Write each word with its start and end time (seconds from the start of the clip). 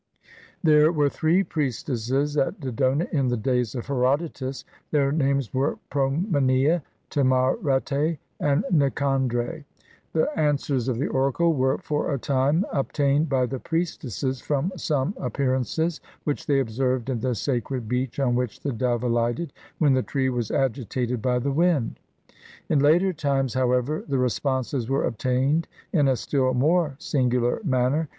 There 0.63 0.91
were 0.91 1.09
three 1.09 1.43
priestesses 1.43 2.35
at 2.35 2.59
Dodona 2.59 3.07
in 3.11 3.27
the 3.27 3.37
days 3.37 3.75
of 3.75 3.85
Herodotus. 3.85 4.65
Their 4.89 5.11
names 5.11 5.53
were 5.53 5.77
Promenea, 5.91 6.81
Timarete, 7.11 8.17
and 8.39 8.65
Nicandre. 8.73 9.63
The 10.13 10.27
answers 10.35 10.87
of 10.87 10.97
the 10.97 11.05
oracle 11.07 11.53
were, 11.53 11.77
for 11.77 12.11
a 12.11 12.17
time, 12.17 12.65
obtained 12.73 13.29
by 13.29 13.45
the 13.45 13.59
priestesses 13.59 14.41
from 14.41 14.71
some 14.75 15.13
appear 15.19 15.53
ances 15.55 15.99
which 16.23 16.47
they 16.47 16.59
observed 16.59 17.07
in 17.11 17.19
the 17.19 17.35
sacred 17.35 17.87
beech 17.87 18.19
on 18.19 18.33
which 18.33 18.61
the 18.61 18.73
dove 18.73 19.01
ahghted, 19.01 19.49
when 19.77 19.93
the 19.93 20.01
tree 20.01 20.29
was 20.29 20.49
agitated 20.49 21.21
by 21.21 21.37
the 21.37 21.51
wind. 21.51 21.99
In 22.69 22.79
later 22.79 23.13
times, 23.13 23.53
however, 23.53 24.03
the 24.07 24.17
responses 24.17 24.89
were 24.89 25.05
ob 25.05 25.19
tained 25.19 25.65
in 25.93 26.07
a 26.07 26.15
still 26.15 26.55
more 26.55 26.95
singular 26.97 27.61
manner. 27.63 28.09